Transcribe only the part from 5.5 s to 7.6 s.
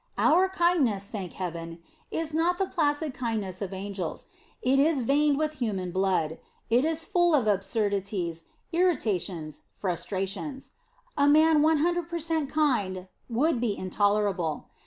human blood; it is full of